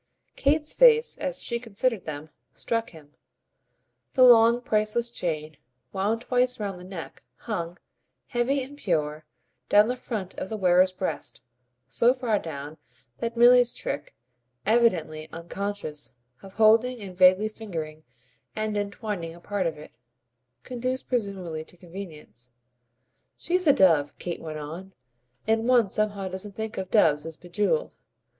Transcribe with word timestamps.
Kate's 0.35 0.73
face, 0.73 1.15
as 1.19 1.43
she 1.43 1.59
considered 1.59 2.05
them, 2.05 2.31
struck 2.55 2.89
him: 2.89 3.13
the 4.13 4.23
long, 4.23 4.59
priceless 4.59 5.11
chain, 5.11 5.57
wound 5.93 6.21
twice 6.21 6.59
round 6.59 6.79
the 6.79 6.83
neck, 6.83 7.21
hung, 7.35 7.77
heavy 8.29 8.63
and 8.63 8.79
pure, 8.79 9.27
down 9.69 9.87
the 9.87 9.95
front 9.95 10.33
of 10.39 10.49
the 10.49 10.57
wearer's 10.57 10.91
breast 10.91 11.43
so 11.87 12.15
far 12.15 12.39
down 12.39 12.77
that 13.19 13.37
Milly's 13.37 13.75
trick, 13.75 14.15
evidently 14.65 15.29
unconscious, 15.31 16.15
of 16.41 16.55
holding 16.55 16.99
and 16.99 17.15
vaguely 17.15 17.47
fingering 17.47 18.01
and 18.55 18.75
entwining 18.75 19.35
a 19.35 19.39
part 19.39 19.67
of 19.67 19.77
it, 19.77 19.97
conduced 20.63 21.09
presumably 21.09 21.63
to 21.65 21.77
convenience. 21.77 22.51
"She's 23.37 23.67
a 23.67 23.71
dove," 23.73 24.17
Kate 24.17 24.41
went 24.41 24.57
on, 24.57 24.95
"and 25.45 25.67
one 25.67 25.91
somehow 25.91 26.27
doesn't 26.27 26.53
think 26.55 26.79
of 26.79 26.89
doves 26.89 27.23
as 27.23 27.37
bejewelled. 27.37 27.99